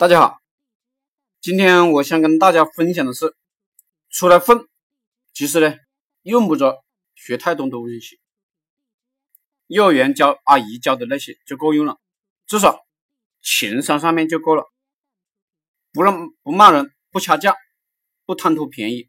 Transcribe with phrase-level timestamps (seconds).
[0.00, 0.40] 大家好，
[1.40, 3.34] 今天我想跟大家分享的是，
[4.10, 4.68] 出来混，
[5.34, 5.74] 其实呢，
[6.22, 6.84] 用不着
[7.16, 8.20] 学太多东西，
[9.66, 11.98] 幼儿园教阿姨教的那些就够用了，
[12.46, 12.86] 至少
[13.42, 14.70] 情商上面就够了，
[15.92, 17.56] 不让不骂人，不掐架，
[18.24, 19.08] 不贪图便宜，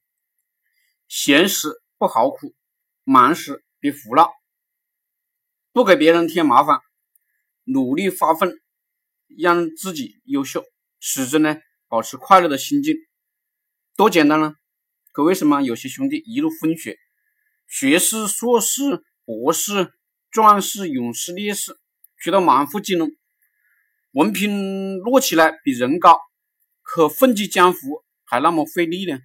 [1.07, 1.69] 闲时
[1.99, 2.55] 不好苦，
[3.03, 4.33] 忙时别胡闹，
[5.71, 6.79] 不给别人添麻烦，
[7.63, 8.59] 努力发奋，
[9.27, 10.66] 让自己优秀。
[10.99, 12.95] 始终呢，保持快乐的心境，
[13.95, 14.55] 多简单呢！
[15.12, 16.98] 可为什么有些兄弟一路风雪，
[17.67, 19.94] 学士、硕士、博士、
[20.30, 21.77] 壮士、勇士、烈士，
[22.17, 23.17] 学到满腹经纶，
[24.12, 26.20] 文凭摞起来比人高，
[26.81, 29.20] 可混迹江湖还那么费力呢？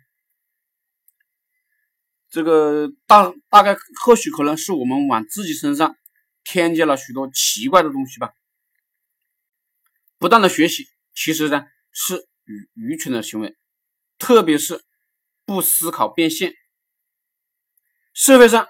[2.31, 5.97] 这个大大概或许可能是我们往自己身上
[6.45, 8.33] 添加了许多奇怪的东西吧。
[10.19, 10.94] 不断的学习。
[11.15, 13.55] 其实呢，是愚愚蠢的行为，
[14.19, 14.85] 特别是
[15.45, 16.53] 不思考变现。
[18.13, 18.67] 社会上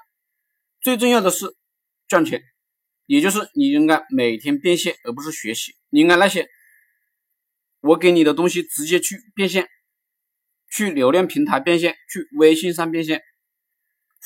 [0.80, 1.56] 最重要的是
[2.06, 2.42] 赚钱，
[3.06, 5.74] 也就是你应该每天变现，而不是学习。
[5.88, 6.48] 你应该那些
[7.80, 9.68] 我给你的东西直接去变现，
[10.70, 13.22] 去流量平台变现，去微信上变现。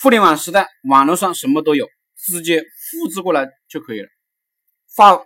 [0.00, 4.08] 互联网时代，网络上什么都有，直接复制过来就可以了。
[4.94, 5.24] 话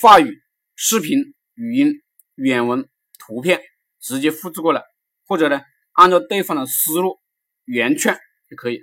[0.00, 0.40] 话语、
[0.76, 1.18] 视频、
[1.54, 2.02] 语音。
[2.38, 3.60] 原文、图片
[4.00, 4.84] 直接复制过来，
[5.26, 5.60] 或者呢，
[5.92, 7.20] 按照对方的思路
[7.64, 8.16] 原创
[8.48, 8.80] 也可以，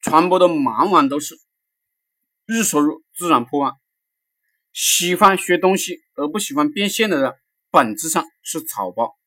[0.00, 1.34] 传播的满网都是，
[2.46, 3.72] 日收入自然破万。
[4.72, 7.34] 喜欢学东西而不喜欢变现的人，
[7.72, 9.18] 本质上是草包。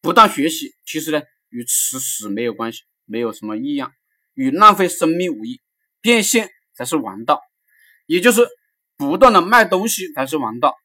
[0.00, 3.92] 不断学习，其实呢，与吃屎没有关系，没有什么异样，
[4.34, 5.60] 与浪费生命无异。
[6.00, 7.40] 变现才是王道，
[8.06, 8.46] 也就是
[8.96, 10.76] 不断的卖东西才是王道。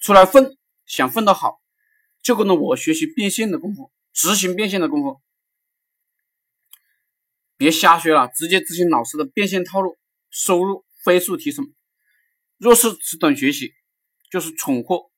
[0.00, 0.56] 出来混，
[0.86, 1.60] 想混得好，
[2.22, 5.20] 就跟着我学习变现的功夫，执行变现的功夫，
[7.56, 9.98] 别瞎学了，直接执行老师的变现套路，
[10.30, 11.72] 收入飞速提升。
[12.56, 13.74] 若是只等学习，
[14.30, 15.10] 就是蠢货。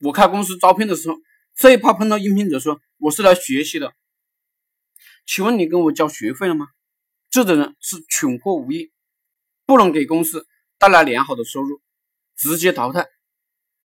[0.00, 1.16] 我开公司招聘的时候，
[1.54, 3.94] 最怕碰到应聘者说我是来学习的，
[5.26, 6.68] 请问你跟我交学费了吗？
[7.30, 8.92] 这种人是蠢货无疑，
[9.64, 10.46] 不能给公司
[10.78, 11.80] 带来良好的收入，
[12.36, 13.06] 直接淘汰。